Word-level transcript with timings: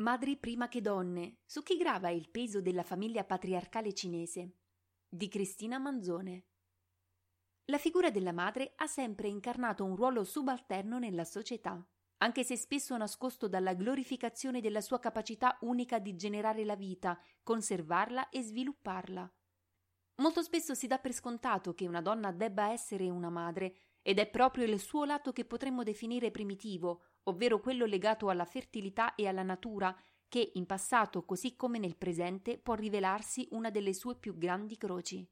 Madri 0.00 0.36
prima 0.36 0.68
che 0.68 0.82
donne, 0.82 1.38
su 1.46 1.62
chi 1.62 1.78
grava 1.78 2.10
il 2.10 2.28
peso 2.28 2.60
della 2.60 2.82
famiglia 2.82 3.24
patriarcale 3.24 3.94
cinese? 3.94 4.56
Di 5.08 5.26
Cristina 5.28 5.78
Manzone. 5.78 6.44
La 7.70 7.78
figura 7.78 8.10
della 8.10 8.34
madre 8.34 8.74
ha 8.76 8.86
sempre 8.86 9.28
incarnato 9.28 9.86
un 9.86 9.96
ruolo 9.96 10.22
subalterno 10.22 10.98
nella 10.98 11.24
società, 11.24 11.82
anche 12.18 12.44
se 12.44 12.56
spesso 12.56 12.94
nascosto 12.94 13.48
dalla 13.48 13.72
glorificazione 13.72 14.60
della 14.60 14.82
sua 14.82 14.98
capacità 14.98 15.56
unica 15.62 15.98
di 15.98 16.14
generare 16.14 16.66
la 16.66 16.76
vita, 16.76 17.18
conservarla 17.42 18.28
e 18.28 18.42
svilupparla. 18.42 19.34
Molto 20.16 20.42
spesso 20.42 20.74
si 20.74 20.86
dà 20.86 20.98
per 20.98 21.14
scontato 21.14 21.72
che 21.72 21.88
una 21.88 22.02
donna 22.02 22.32
debba 22.32 22.70
essere 22.70 23.08
una 23.08 23.30
madre, 23.30 23.76
ed 24.02 24.18
è 24.18 24.28
proprio 24.28 24.66
il 24.66 24.78
suo 24.78 25.06
lato 25.06 25.32
che 25.32 25.46
potremmo 25.46 25.82
definire 25.82 26.30
primitivo, 26.30 27.02
ovvero 27.28 27.60
quello 27.60 27.84
legato 27.86 28.28
alla 28.28 28.44
fertilità 28.44 29.14
e 29.14 29.26
alla 29.26 29.42
natura, 29.42 29.96
che 30.28 30.52
in 30.54 30.66
passato 30.66 31.24
così 31.24 31.54
come 31.56 31.78
nel 31.78 31.96
presente 31.96 32.58
può 32.58 32.74
rivelarsi 32.74 33.46
una 33.52 33.70
delle 33.70 33.94
sue 33.94 34.16
più 34.16 34.36
grandi 34.36 34.76
croci. 34.76 35.26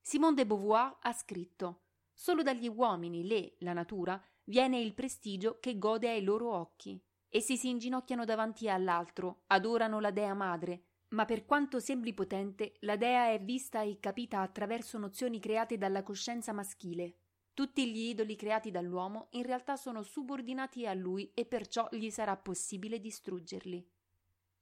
Simone 0.00 0.34
de 0.34 0.46
Beauvoir 0.46 0.96
ha 1.00 1.12
scritto 1.12 1.82
Solo 2.12 2.42
dagli 2.42 2.68
uomini, 2.68 3.26
le, 3.26 3.56
la 3.58 3.74
natura, 3.74 4.22
viene 4.44 4.80
il 4.80 4.94
prestigio 4.94 5.58
che 5.60 5.78
gode 5.78 6.08
ai 6.08 6.22
loro 6.22 6.50
occhi. 6.50 6.98
Essi 7.28 7.58
si 7.58 7.68
inginocchiano 7.68 8.24
davanti 8.24 8.70
all'altro, 8.70 9.42
adorano 9.48 10.00
la 10.00 10.10
dea 10.10 10.32
madre, 10.32 10.84
ma 11.08 11.24
per 11.24 11.44
quanto 11.44 11.78
sembri 11.78 12.14
potente, 12.14 12.76
la 12.80 12.96
dea 12.96 13.30
è 13.30 13.40
vista 13.40 13.82
e 13.82 13.98
capita 14.00 14.40
attraverso 14.40 14.96
nozioni 14.96 15.38
create 15.38 15.76
dalla 15.76 16.02
coscienza 16.02 16.52
maschile. 16.52 17.18
Tutti 17.56 17.90
gli 17.90 18.08
idoli 18.10 18.36
creati 18.36 18.70
dall'uomo 18.70 19.28
in 19.30 19.42
realtà 19.42 19.76
sono 19.76 20.02
subordinati 20.02 20.86
a 20.86 20.92
lui 20.92 21.30
e 21.32 21.46
perciò 21.46 21.88
gli 21.90 22.10
sarà 22.10 22.36
possibile 22.36 23.00
distruggerli. 23.00 23.82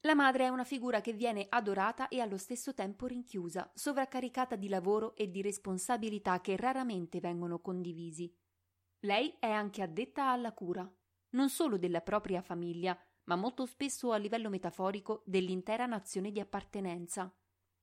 La 0.02 0.14
madre 0.14 0.45
è 0.45 0.48
una 0.48 0.62
figura 0.62 1.01
che 1.01 1.12
viene 1.12 1.46
adorata 1.48 2.06
e 2.06 2.20
allo 2.20 2.36
stesso 2.36 2.73
tempo 2.73 3.06
rinchiusa, 3.06 3.68
sovraccaricata 3.74 4.54
di 4.54 4.68
lavoro 4.68 5.16
e 5.16 5.28
di 5.28 5.42
responsabilità 5.42 6.40
che 6.40 6.56
raramente 6.56 7.18
vengono 7.18 7.59
condivisi. 7.59 8.32
Lei 9.01 9.34
è 9.40 9.51
anche 9.51 9.82
addetta 9.82 10.30
alla 10.30 10.52
cura, 10.52 10.88
non 11.30 11.51
solo 11.51 11.76
della 11.79 12.01
propria 12.01 12.42
famiglia, 12.42 12.96
ma 13.24 13.34
molto 13.34 13.66
spesso 13.66 14.12
a 14.12 14.18
livello 14.18 14.48
metaforico 14.48 15.24
dell'intera 15.26 15.86
nazione 15.86 16.30
di 16.30 16.38
appartenenza. 16.38 17.34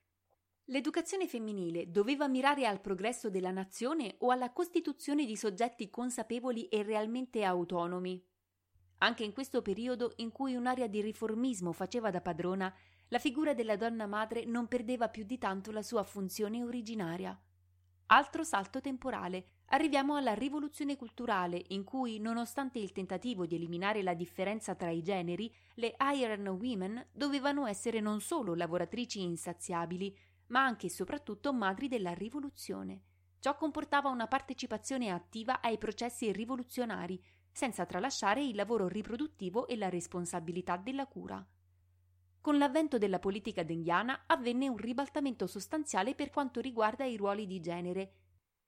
L'educazione 0.66 1.28
femminile 1.28 1.90
doveva 1.90 2.28
mirare 2.28 2.68
al 2.68 2.80
progresso 2.80 3.32
della 3.32 3.50
nazione 3.50 4.16
o 4.20 4.30
alla 4.30 4.52
costituzione 4.52 5.26
di 5.26 5.36
soggetti 5.36 5.90
consapevoli 5.90 6.68
e 6.68 6.84
realmente 6.84 7.44
autonomi? 7.44 8.24
Anche 9.00 9.24
in 9.24 9.34
questo 9.34 9.64
periodo 9.64 10.14
in 10.18 10.32
cui 10.32 10.56
un'area 10.56 10.86
di 10.86 11.02
riformismo 11.02 11.72
faceva 11.72 12.12
da 12.12 12.22
padrona, 12.22 12.72
la 13.08 13.18
figura 13.18 13.56
della 13.56 13.78
donna 13.78 14.06
madre 14.06 14.46
non 14.46 14.68
perdeva 14.68 15.10
più 15.10 15.24
di 15.24 15.40
tanto 15.40 15.72
la 15.72 15.82
sua 15.82 16.04
funzione 16.04 16.64
originaria. 16.64 17.36
Altro 18.08 18.44
salto 18.44 18.80
temporale. 18.82 19.59
Arriviamo 19.72 20.16
alla 20.16 20.34
rivoluzione 20.34 20.96
culturale, 20.96 21.64
in 21.68 21.84
cui, 21.84 22.18
nonostante 22.18 22.80
il 22.80 22.92
tentativo 22.92 23.46
di 23.46 23.54
eliminare 23.54 24.02
la 24.02 24.16
differenza 24.16 24.74
tra 24.74 24.90
i 24.90 25.04
generi, 25.04 25.54
le 25.76 25.96
Iron 26.16 26.48
Women 26.48 27.10
dovevano 27.12 27.68
essere 27.68 28.00
non 28.00 28.20
solo 28.20 28.56
lavoratrici 28.56 29.22
insaziabili, 29.22 30.18
ma 30.48 30.64
anche 30.64 30.88
e 30.88 30.90
soprattutto 30.90 31.54
madri 31.54 31.88
della 31.88 32.14
rivoluzione. 32.14 33.02
Ciò 33.40 33.56
comportava 33.56 34.10
una 34.10 34.26
partecipazione 34.26 35.12
attiva 35.12 35.62
ai 35.62 35.78
processi 35.78 36.32
rivoluzionari, 36.32 37.22
senza 37.52 37.86
tralasciare 37.86 38.44
il 38.44 38.56
lavoro 38.56 38.88
riproduttivo 38.88 39.68
e 39.68 39.78
la 39.78 39.90
responsabilità 39.90 40.78
della 40.78 41.06
cura. 41.06 41.46
Con 42.42 42.58
l'avvento 42.58 42.98
della 42.98 43.20
politica 43.20 43.62
denghiana 43.62 44.24
avvenne 44.26 44.68
un 44.68 44.78
ribaltamento 44.78 45.46
sostanziale 45.46 46.16
per 46.16 46.32
quanto 46.32 46.60
riguarda 46.60 47.06
i 47.06 47.18
ruoli 47.18 47.46
di 47.46 47.60
genere 47.60 48.14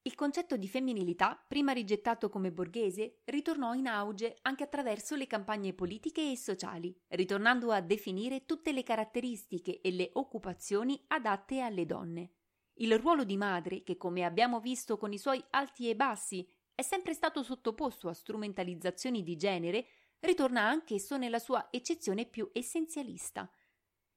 il 0.03 0.15
concetto 0.15 0.57
di 0.57 0.67
femminilità, 0.67 1.39
prima 1.47 1.73
rigettato 1.73 2.27
come 2.29 2.51
borghese, 2.51 3.21
ritornò 3.25 3.75
in 3.75 3.85
auge 3.85 4.37
anche 4.41 4.63
attraverso 4.63 5.15
le 5.15 5.27
campagne 5.27 5.73
politiche 5.73 6.31
e 6.31 6.37
sociali, 6.37 6.95
ritornando 7.09 7.71
a 7.71 7.81
definire 7.81 8.45
tutte 8.45 8.71
le 8.71 8.81
caratteristiche 8.81 9.79
e 9.79 9.91
le 9.91 10.09
occupazioni 10.13 10.99
adatte 11.07 11.59
alle 11.59 11.85
donne. 11.85 12.31
Il 12.75 12.97
ruolo 12.97 13.23
di 13.23 13.37
madre, 13.37 13.83
che 13.83 13.97
come 13.97 14.23
abbiamo 14.23 14.59
visto 14.59 14.97
con 14.97 15.13
i 15.13 15.19
suoi 15.19 15.43
alti 15.51 15.87
e 15.87 15.95
bassi 15.95 16.47
è 16.73 16.81
sempre 16.81 17.13
stato 17.13 17.43
sottoposto 17.43 18.09
a 18.09 18.13
strumentalizzazioni 18.13 19.21
di 19.21 19.35
genere, 19.35 19.85
ritorna 20.21 20.61
anch'esso 20.61 21.17
nella 21.17 21.37
sua 21.37 21.67
eccezione 21.69 22.25
più 22.25 22.49
essenzialista. 22.53 23.47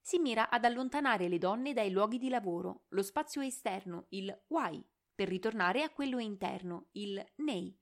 Si 0.01 0.17
mira 0.17 0.49
ad 0.49 0.65
allontanare 0.65 1.27
le 1.27 1.37
donne 1.37 1.73
dai 1.73 1.91
luoghi 1.91 2.17
di 2.17 2.29
lavoro, 2.29 2.85
lo 2.89 3.03
spazio 3.03 3.41
esterno, 3.41 4.05
il 4.09 4.35
why, 4.47 4.83
per 5.15 5.29
ritornare 5.29 5.81
a 5.81 5.89
quello 5.89 6.19
interno, 6.19 6.89
il 6.91 7.25
nei. 7.37 7.75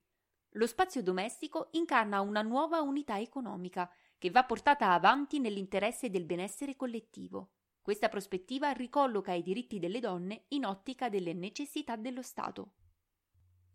Lo 0.51 0.68
spazio 0.68 1.01
domestico 1.01 1.69
incarna 1.71 2.21
una 2.21 2.44
nuova 2.44 2.80
unità 2.81 3.19
economica 3.19 3.89
che 4.19 4.30
va 4.30 4.45
portata 4.45 4.91
avanti 4.94 5.39
nell'interesse 5.39 6.12
del 6.12 6.25
benessere 6.25 6.75
collettivo. 6.75 7.53
Questa 7.81 8.07
prospettiva 8.07 8.71
ricolloca 8.71 9.33
i 9.33 9.41
diritti 9.41 9.80
delle 9.80 10.00
donne 10.00 10.45
in 10.50 10.65
ottica 10.65 11.09
delle 11.09 11.33
necessità 11.33 11.95
dello 11.95 12.21
Stato. 12.21 12.74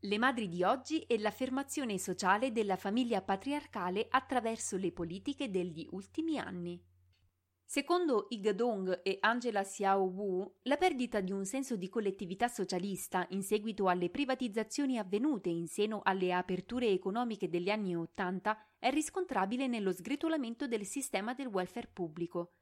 Le 0.00 0.18
madri 0.18 0.48
di 0.48 0.62
oggi 0.62 1.00
e 1.02 1.18
l'affermazione 1.18 1.98
sociale 1.98 2.52
della 2.52 2.76
famiglia 2.76 3.20
patriarcale 3.20 4.06
attraverso 4.08 4.76
le 4.76 4.92
politiche 4.92 5.50
degli 5.50 5.86
ultimi 5.90 6.38
anni. 6.38 6.80
Secondo 7.70 8.28
Igadong 8.30 9.02
e 9.02 9.18
Angela 9.20 9.62
Xiao 9.62 10.04
Wu, 10.04 10.54
la 10.62 10.78
perdita 10.78 11.20
di 11.20 11.32
un 11.32 11.44
senso 11.44 11.76
di 11.76 11.90
collettività 11.90 12.48
socialista 12.48 13.26
in 13.32 13.42
seguito 13.42 13.88
alle 13.88 14.08
privatizzazioni 14.08 14.96
avvenute 14.96 15.50
in 15.50 15.66
seno 15.68 16.00
alle 16.02 16.32
aperture 16.32 16.88
economiche 16.88 17.50
degli 17.50 17.68
anni 17.68 17.94
Ottanta 17.94 18.58
è 18.78 18.88
riscontrabile 18.88 19.66
nello 19.66 19.92
sgretolamento 19.92 20.66
del 20.66 20.86
sistema 20.86 21.34
del 21.34 21.48
welfare 21.48 21.90
pubblico. 21.92 22.54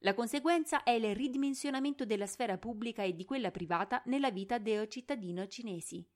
La 0.00 0.12
conseguenza 0.12 0.82
è 0.82 0.90
il 0.90 1.16
ridimensionamento 1.16 2.04
della 2.04 2.26
sfera 2.26 2.58
pubblica 2.58 3.02
e 3.02 3.16
di 3.16 3.24
quella 3.24 3.50
privata 3.50 4.02
nella 4.04 4.30
vita 4.30 4.58
dei 4.58 4.86
cittadini 4.90 5.48
cinesi. 5.48 6.06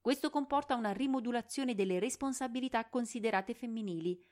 Questo 0.00 0.30
comporta 0.30 0.76
una 0.76 0.92
rimodulazione 0.92 1.74
delle 1.74 1.98
responsabilità 1.98 2.88
considerate 2.88 3.54
femminili, 3.54 4.24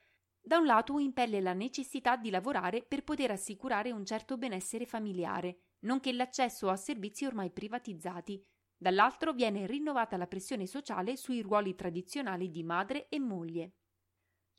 da 0.47 0.59
un 0.59 0.67
lato 0.67 1.01
impelle 1.01 1.41
la 1.41 1.55
necessità 1.55 2.15
di 2.15 2.31
lavorare 2.31 2.85
per 2.85 3.03
poter 3.03 3.33
assicurare 3.33 3.91
un 3.91 4.07
certo 4.07 4.37
benessere 4.39 4.87
familiare, 4.87 5.63
nonché 5.81 6.13
l'accesso 6.13 6.69
a 6.69 6.77
servizi 6.77 7.25
ormai 7.25 7.51
privatizzati. 7.51 8.41
Dall'altro 8.77 9.33
viene 9.33 9.67
rinnovata 9.67 10.17
la 10.17 10.29
pressione 10.29 10.69
sociale 10.69 11.17
sui 11.17 11.41
ruoli 11.41 11.75
tradizionali 11.75 12.49
di 12.53 12.63
madre 12.63 13.09
e 13.09 13.19
moglie. 13.19 13.73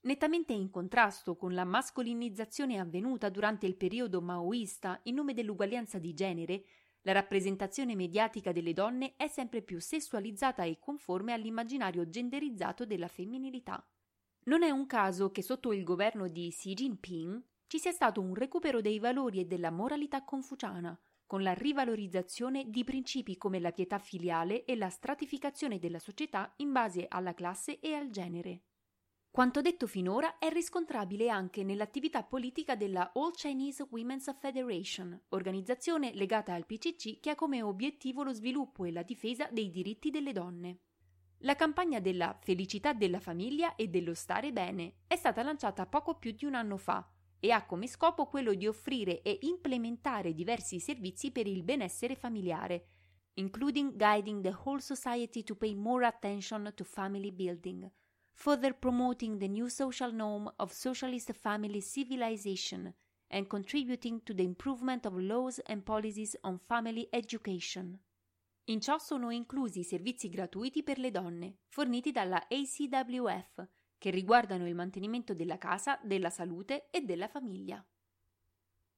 Nettamente 0.02 0.52
in 0.52 0.70
contrasto 0.70 1.38
con 1.38 1.54
la 1.54 1.64
mascolinizzazione 1.64 2.80
avvenuta 2.80 3.30
durante 3.30 3.66
il 3.66 3.78
periodo 3.78 4.20
maoista 4.20 5.00
in 5.04 5.16
nome 5.16 5.34
dell'uguaglianza 5.34 6.00
di 6.00 6.14
genere, 6.14 6.66
la 7.04 7.14
rappresentazione 7.14 7.96
mediatica 7.96 8.52
delle 8.52 8.74
donne 8.74 9.14
è 9.16 9.30
sempre 9.30 9.62
più 9.62 9.80
sessualizzata 9.80 10.64
e 10.64 10.80
conforme 10.80 11.32
all'immaginario 11.32 12.10
genderizzato 12.10 12.86
della 12.86 13.08
femminilità. 13.08 13.82
Non 14.48 14.64
è 14.64 14.70
un 14.70 14.86
caso 14.86 15.30
che 15.30 15.44
sotto 15.44 15.74
il 15.74 15.84
governo 15.84 16.30
di 16.30 16.50
Xi 16.50 16.74
Jinping 16.74 17.44
ci 17.68 17.80
sia 17.80 17.92
stato 17.92 18.22
un 18.22 18.34
recupero 18.34 18.80
dei 18.80 18.98
valori 18.98 19.42
e 19.42 19.46
della 19.46 19.72
moralità 19.72 20.24
confuciana, 20.24 20.98
con 21.26 21.44
la 21.44 21.52
rivalorizzazione 21.52 22.70
di 22.70 22.86
principi 22.86 23.36
come 23.36 23.60
la 23.60 23.74
pietà 23.74 24.00
filiale 24.00 24.64
e 24.64 24.78
la 24.78 24.88
stratificazione 24.88 25.80
della 25.80 26.00
società 26.00 26.54
in 26.58 26.72
base 26.72 27.08
alla 27.10 27.34
classe 27.34 27.82
e 27.82 27.94
al 27.94 28.10
genere. 28.10 28.62
Quanto 29.30 29.60
detto 29.60 29.86
finora 29.86 30.38
è 30.38 30.50
riscontrabile 30.50 31.28
anche 31.28 31.66
nell'attività 31.66 32.24
politica 32.24 32.78
della 32.78 33.12
All 33.16 33.32
Chinese 33.32 33.86
Women's 33.90 34.34
Federation, 34.40 35.24
organizzazione 35.30 36.14
legata 36.14 36.54
al 36.54 36.66
PCC 36.66 37.20
che 37.20 37.32
ha 37.32 37.36
come 37.36 37.62
obiettivo 37.62 38.24
lo 38.24 38.32
sviluppo 38.32 38.86
e 38.86 38.94
la 38.94 39.04
difesa 39.04 39.50
dei 39.52 39.70
diritti 39.70 40.10
delle 40.10 40.32
donne. 40.32 40.80
La 41.42 41.56
campagna 41.56 42.00
della 42.00 42.36
felicità 42.42 42.94
della 42.94 43.20
famiglia 43.20 43.76
e 43.76 43.88
dello 43.90 44.16
stare 44.16 44.52
bene 44.52 45.02
è 45.06 45.16
stata 45.16 45.44
lanciata 45.44 45.86
poco 45.86 46.16
più 46.16 46.32
di 46.32 46.46
un 46.46 46.56
anno 46.56 46.78
fa 46.78 47.08
e 47.40 47.52
ha 47.52 47.66
come 47.66 47.86
scopo 47.86 48.26
quello 48.26 48.56
di 48.56 48.66
offrire 48.66 49.22
e 49.22 49.38
implementare 49.42 50.34
diversi 50.34 50.80
servizi 50.80 51.32
per 51.32 51.46
il 51.46 51.62
benessere 51.62 52.16
familiare, 52.16 52.88
including 53.36 53.96
guiding 53.96 54.42
the 54.42 54.58
whole 54.64 54.82
society 54.82 55.44
to 55.44 55.56
pay 55.56 55.76
more 55.76 56.08
attention 56.08 56.72
to 56.74 56.84
family 56.84 57.32
building, 57.32 57.88
further 58.34 58.74
promoting 58.74 59.38
the 59.38 59.48
new 59.48 59.68
social 59.68 60.12
norm 60.12 60.52
of 60.58 60.72
socialist 60.72 61.32
family 61.34 61.82
civilization 61.82 62.92
and 63.28 63.48
contributing 63.48 64.24
to 64.24 64.34
the 64.34 64.44
improvement 64.44 65.06
of 65.06 65.16
laws 65.18 65.60
and 65.68 65.86
policies 65.86 66.36
on 66.44 66.58
family 66.58 67.08
education. 67.14 68.00
In 68.70 68.82
ciò 68.82 68.98
sono 68.98 69.32
inclusi 69.32 69.80
i 69.80 69.84
servizi 69.86 70.28
gratuiti 70.28 70.84
per 70.84 70.98
le 71.00 71.10
donne, 71.10 71.60
forniti 71.68 72.12
dalla 72.12 72.48
ACWF, 72.50 73.66
che 73.98 74.10
riguardano 74.10 74.68
il 74.68 74.76
mantenimento 74.76 75.34
della 75.34 75.58
casa, 75.58 75.98
della 76.04 76.30
salute 76.30 76.90
e 76.90 77.00
della 77.00 77.30
famiglia. 77.30 77.86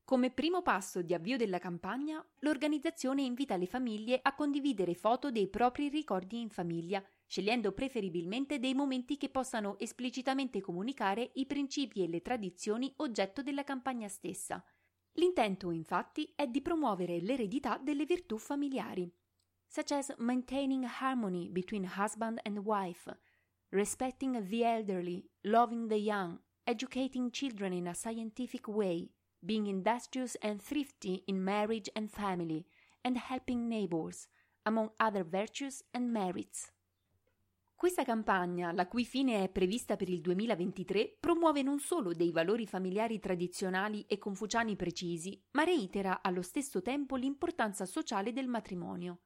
Come 0.03 0.31
primo 0.31 0.63
passo 0.63 1.03
di 1.03 1.13
avvio 1.13 1.37
della 1.37 1.59
campagna, 1.59 2.27
l'organizzazione 2.39 3.21
invita 3.21 3.57
le 3.57 3.67
famiglie 3.67 4.17
a 4.23 4.33
condividere 4.33 4.95
foto 4.95 5.29
dei 5.29 5.47
propri 5.47 5.89
ricordi 5.89 6.41
in 6.41 6.49
famiglia, 6.49 7.03
scegliendo 7.27 7.71
preferibilmente 7.71 8.57
dei 8.57 8.73
momenti 8.73 9.17
che 9.17 9.29
possano 9.29 9.77
esplicitamente 9.77 10.61
comunicare 10.61 11.29
i 11.35 11.45
principi 11.45 12.01
e 12.01 12.07
le 12.07 12.23
tradizioni 12.23 12.91
oggetto 12.97 13.43
della 13.43 13.63
campagna 13.63 14.07
stessa. 14.07 14.65
L'intento, 15.11 15.69
infatti, 15.69 16.33
è 16.35 16.47
di 16.47 16.61
promuovere 16.63 17.19
l'eredità 17.19 17.77
delle 17.77 18.05
virtù 18.05 18.39
familiari, 18.39 19.13
such 19.69 19.91
as 19.91 20.11
maintaining 20.17 20.83
harmony 20.83 21.47
between 21.47 21.83
husband 21.83 22.41
and 22.43 22.65
wife, 22.65 23.07
respecting 23.71 24.33
the 24.49 24.65
elderly, 24.65 25.29
loving 25.43 25.87
the 25.87 25.99
young, 25.99 26.39
educating 26.65 27.31
children 27.31 27.71
in 27.71 27.87
a 27.87 27.93
scientific 27.93 28.67
way, 28.67 29.11
being 29.45 29.67
industrious 29.67 30.35
and 30.41 30.59
thrifty 30.61 31.23
in 31.27 31.43
marriage 31.43 31.89
and 31.95 32.09
family, 32.09 32.65
and 33.03 33.17
helping 33.17 33.67
neighbors, 33.67 34.27
among 34.65 34.89
other 34.99 35.23
virtues 35.23 35.83
and 35.93 36.11
merits. 36.11 36.71
Questa 37.75 38.03
campagna, 38.03 38.73
la 38.73 38.87
cui 38.87 39.05
fine 39.05 39.41
è 39.41 39.47
prevista 39.47 39.95
per 39.95 40.09
il 40.09 40.19
2023, 40.19 41.15
promuove 41.17 41.61
non 41.61 41.79
solo 41.79 42.11
dei 42.11 42.31
valori 42.31 42.67
familiari 42.67 43.19
tradizionali 43.19 44.03
e 44.05 44.17
confuciani 44.17 44.75
precisi, 44.75 45.41
ma 45.51 45.63
reitera 45.63 46.21
allo 46.21 46.41
stesso 46.41 46.81
tempo 46.81 47.15
l'importanza 47.15 47.85
sociale 47.85 48.33
del 48.33 48.47
matrimonio. 48.47 49.19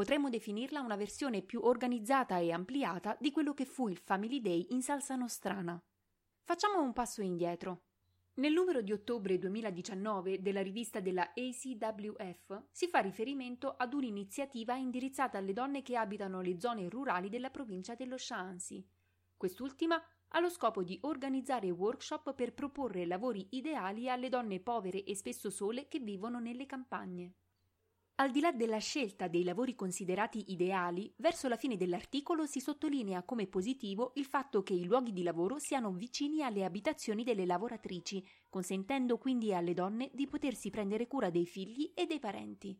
Potremmo 0.00 0.30
definirla 0.30 0.80
una 0.80 0.96
versione 0.96 1.42
più 1.42 1.60
organizzata 1.62 2.38
e 2.38 2.52
ampliata 2.52 3.18
di 3.20 3.30
quello 3.30 3.52
che 3.52 3.66
fu 3.66 3.88
il 3.88 3.98
Family 3.98 4.40
Day 4.40 4.68
in 4.70 4.80
salsa 4.80 5.14
nostrana. 5.14 5.78
Facciamo 6.42 6.80
un 6.80 6.94
passo 6.94 7.20
indietro. 7.20 7.82
Nel 8.36 8.54
numero 8.54 8.80
di 8.80 8.92
ottobre 8.92 9.36
2019 9.36 10.40
della 10.40 10.62
rivista 10.62 11.00
della 11.00 11.30
ACWF 11.34 12.62
si 12.70 12.86
fa 12.86 13.00
riferimento 13.00 13.74
ad 13.76 13.92
un'iniziativa 13.92 14.74
indirizzata 14.74 15.36
alle 15.36 15.52
donne 15.52 15.82
che 15.82 15.98
abitano 15.98 16.40
le 16.40 16.58
zone 16.58 16.88
rurali 16.88 17.28
della 17.28 17.50
provincia 17.50 17.94
dello 17.94 18.16
Shaanxi. 18.16 18.82
Quest'ultima 19.36 20.02
ha 20.28 20.40
lo 20.40 20.48
scopo 20.48 20.82
di 20.82 20.98
organizzare 21.02 21.70
workshop 21.70 22.32
per 22.34 22.54
proporre 22.54 23.04
lavori 23.04 23.48
ideali 23.50 24.08
alle 24.08 24.30
donne 24.30 24.60
povere 24.60 25.04
e 25.04 25.14
spesso 25.14 25.50
sole 25.50 25.88
che 25.88 25.98
vivono 25.98 26.40
nelle 26.40 26.64
campagne. 26.64 27.34
Al 28.20 28.30
di 28.30 28.40
là 28.40 28.52
della 28.52 28.76
scelta 28.76 29.28
dei 29.28 29.44
lavori 29.44 29.74
considerati 29.74 30.52
ideali, 30.52 31.10
verso 31.16 31.48
la 31.48 31.56
fine 31.56 31.78
dell'articolo 31.78 32.44
si 32.44 32.60
sottolinea 32.60 33.22
come 33.22 33.46
positivo 33.46 34.12
il 34.16 34.26
fatto 34.26 34.62
che 34.62 34.74
i 34.74 34.84
luoghi 34.84 35.14
di 35.14 35.22
lavoro 35.22 35.58
siano 35.58 35.90
vicini 35.90 36.42
alle 36.42 36.66
abitazioni 36.66 37.24
delle 37.24 37.46
lavoratrici, 37.46 38.22
consentendo 38.50 39.16
quindi 39.16 39.54
alle 39.54 39.72
donne 39.72 40.10
di 40.12 40.26
potersi 40.26 40.68
prendere 40.68 41.06
cura 41.06 41.30
dei 41.30 41.46
figli 41.46 41.92
e 41.94 42.04
dei 42.04 42.18
parenti. 42.18 42.78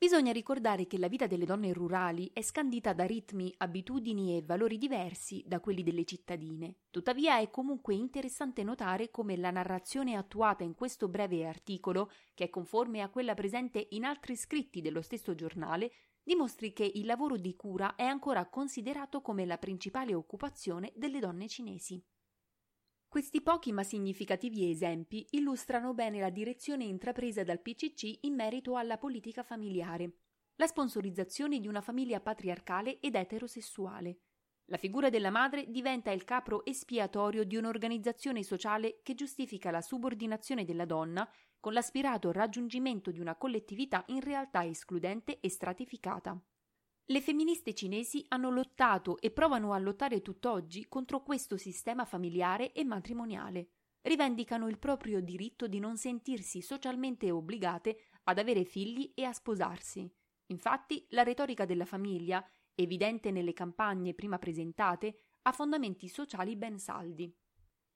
Bisogna 0.00 0.32
ricordare 0.32 0.86
che 0.86 0.96
la 0.96 1.08
vita 1.08 1.26
delle 1.26 1.44
donne 1.44 1.74
rurali 1.74 2.30
è 2.32 2.40
scandita 2.40 2.94
da 2.94 3.04
ritmi, 3.04 3.52
abitudini 3.58 4.34
e 4.34 4.40
valori 4.40 4.78
diversi 4.78 5.44
da 5.46 5.60
quelli 5.60 5.82
delle 5.82 6.06
cittadine. 6.06 6.76
Tuttavia 6.88 7.38
è 7.38 7.50
comunque 7.50 7.94
interessante 7.94 8.62
notare 8.62 9.10
come 9.10 9.36
la 9.36 9.50
narrazione 9.50 10.16
attuata 10.16 10.64
in 10.64 10.74
questo 10.74 11.08
breve 11.08 11.46
articolo, 11.46 12.10
che 12.32 12.44
è 12.44 12.48
conforme 12.48 13.02
a 13.02 13.10
quella 13.10 13.34
presente 13.34 13.88
in 13.90 14.06
altri 14.06 14.36
scritti 14.36 14.80
dello 14.80 15.02
stesso 15.02 15.34
giornale, 15.34 15.92
dimostri 16.22 16.72
che 16.72 16.90
il 16.94 17.04
lavoro 17.04 17.36
di 17.36 17.54
cura 17.54 17.94
è 17.94 18.04
ancora 18.04 18.48
considerato 18.48 19.20
come 19.20 19.44
la 19.44 19.58
principale 19.58 20.14
occupazione 20.14 20.94
delle 20.96 21.18
donne 21.18 21.46
cinesi. 21.46 22.02
Questi 23.10 23.42
pochi 23.42 23.72
ma 23.72 23.82
significativi 23.82 24.70
esempi 24.70 25.26
illustrano 25.30 25.94
bene 25.94 26.20
la 26.20 26.30
direzione 26.30 26.84
intrapresa 26.84 27.42
dal 27.42 27.60
PCC 27.60 28.18
in 28.20 28.36
merito 28.36 28.76
alla 28.76 28.98
politica 28.98 29.42
familiare, 29.42 30.18
la 30.54 30.68
sponsorizzazione 30.68 31.58
di 31.58 31.66
una 31.66 31.80
famiglia 31.80 32.20
patriarcale 32.20 33.00
ed 33.00 33.16
eterosessuale. 33.16 34.20
La 34.66 34.76
figura 34.76 35.10
della 35.10 35.30
madre 35.30 35.68
diventa 35.72 36.12
il 36.12 36.22
capro 36.22 36.64
espiatorio 36.64 37.42
di 37.42 37.56
un'organizzazione 37.56 38.44
sociale 38.44 39.00
che 39.02 39.16
giustifica 39.16 39.72
la 39.72 39.82
subordinazione 39.82 40.64
della 40.64 40.84
donna 40.84 41.28
con 41.58 41.72
l'aspirato 41.72 42.30
raggiungimento 42.30 43.10
di 43.10 43.18
una 43.18 43.34
collettività 43.34 44.04
in 44.06 44.20
realtà 44.20 44.64
escludente 44.64 45.40
e 45.40 45.50
stratificata. 45.50 46.40
Le 47.10 47.20
femministe 47.20 47.74
cinesi 47.74 48.24
hanno 48.28 48.50
lottato 48.50 49.18
e 49.18 49.32
provano 49.32 49.72
a 49.72 49.78
lottare 49.78 50.22
tutt'oggi 50.22 50.86
contro 50.86 51.24
questo 51.24 51.56
sistema 51.56 52.04
familiare 52.04 52.72
e 52.72 52.84
matrimoniale. 52.84 53.70
Rivendicano 54.02 54.68
il 54.68 54.78
proprio 54.78 55.20
diritto 55.20 55.66
di 55.66 55.80
non 55.80 55.96
sentirsi 55.96 56.62
socialmente 56.62 57.32
obbligate 57.32 57.98
ad 58.22 58.38
avere 58.38 58.62
figli 58.62 59.10
e 59.16 59.24
a 59.24 59.32
sposarsi. 59.32 60.08
Infatti, 60.52 61.04
la 61.10 61.24
retorica 61.24 61.64
della 61.64 61.84
famiglia, 61.84 62.48
evidente 62.76 63.32
nelle 63.32 63.54
campagne 63.54 64.14
prima 64.14 64.38
presentate, 64.38 65.22
ha 65.42 65.50
fondamenti 65.50 66.06
sociali 66.06 66.54
ben 66.54 66.78
saldi. 66.78 67.36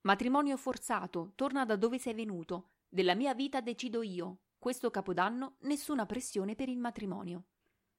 Matrimonio 0.00 0.56
forzato, 0.56 1.34
torna 1.36 1.64
da 1.64 1.76
dove 1.76 2.00
sei 2.00 2.14
venuto, 2.14 2.70
della 2.88 3.14
mia 3.14 3.32
vita 3.32 3.60
decido 3.60 4.02
io. 4.02 4.40
Questo 4.58 4.90
capodanno 4.90 5.58
nessuna 5.60 6.04
pressione 6.04 6.56
per 6.56 6.68
il 6.68 6.78
matrimonio. 6.78 7.44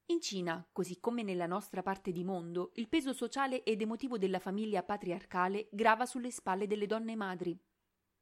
In 0.09 0.21
Cina, 0.21 0.63
così 0.71 0.99
come 0.99 1.23
nella 1.23 1.47
nostra 1.47 1.81
parte 1.81 2.11
di 2.11 2.23
mondo, 2.23 2.69
il 2.75 2.87
peso 2.87 3.11
sociale 3.11 3.63
ed 3.63 3.81
emotivo 3.81 4.19
della 4.19 4.37
famiglia 4.37 4.83
patriarcale 4.83 5.67
grava 5.71 6.05
sulle 6.05 6.29
spalle 6.29 6.67
delle 6.67 6.85
donne 6.85 7.15
madri. 7.15 7.59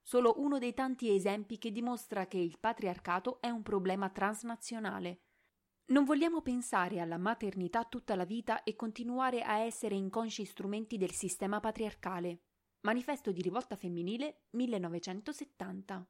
solo 0.05 0.35
uno 0.37 0.59
dei 0.59 0.73
tanti 0.73 1.13
esempi 1.13 1.57
che 1.57 1.71
dimostra 1.71 2.27
che 2.27 2.37
il 2.37 2.57
patriarcato 2.59 3.39
è 3.41 3.49
un 3.49 3.63
problema 3.63 4.09
transnazionale. 4.09 5.21
Non 5.87 6.03
vogliamo 6.03 6.41
pensare 6.41 6.99
alla 6.99 7.17
maternità 7.17 7.85
tutta 7.85 8.15
la 8.15 8.25
vita 8.25 8.63
e 8.63 8.75
continuare 8.75 9.43
a 9.43 9.59
essere 9.59 9.95
inconsci 9.95 10.43
strumenti 10.45 10.97
del 10.97 11.11
sistema 11.11 11.59
patriarcale. 11.59 12.43
Manifesto 12.81 13.31
di 13.31 13.41
rivolta 13.41 13.75
femminile 13.77 14.43
1970 14.51 16.05